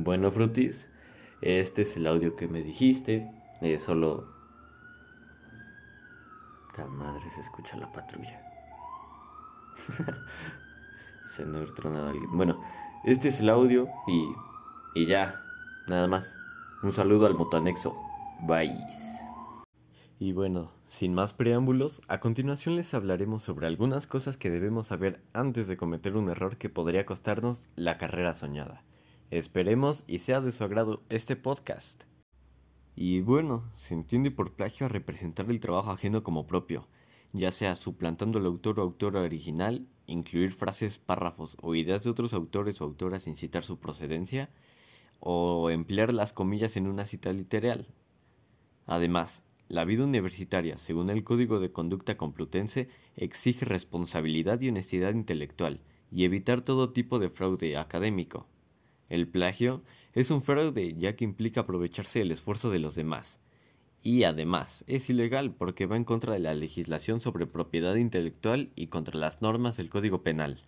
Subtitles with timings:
[0.00, 0.86] Bueno, Frutis,
[1.40, 3.28] este es el audio que me dijiste.
[3.60, 4.28] Es solo.
[6.76, 8.40] La madre se escucha la patrulla.
[11.26, 12.30] se no tronado alguien.
[12.30, 12.62] Bueno,
[13.04, 14.28] este es el audio y.
[14.94, 15.42] Y ya,
[15.88, 16.36] nada más.
[16.84, 17.96] Un saludo al motoanexo.
[18.42, 18.78] Bye.
[20.20, 25.20] Y bueno, sin más preámbulos, a continuación les hablaremos sobre algunas cosas que debemos saber
[25.32, 28.84] antes de cometer un error que podría costarnos la carrera soñada.
[29.30, 32.04] Esperemos y sea de su agrado este podcast.
[32.96, 36.88] Y bueno, se entiende por plagio a representar el trabajo ajeno como propio,
[37.34, 42.32] ya sea suplantando al autor o autora original, incluir frases, párrafos o ideas de otros
[42.32, 44.48] autores o autoras sin citar su procedencia,
[45.20, 47.86] o emplear las comillas en una cita literal.
[48.86, 55.82] Además, la vida universitaria, según el Código de Conducta Complutense, exige responsabilidad y honestidad intelectual,
[56.10, 58.46] y evitar todo tipo de fraude académico.
[59.08, 59.82] El plagio
[60.14, 63.40] es un fraude ya que implica aprovecharse del esfuerzo de los demás.
[64.02, 68.86] Y además es ilegal porque va en contra de la legislación sobre propiedad intelectual y
[68.86, 70.56] contra las normas del Código Penal.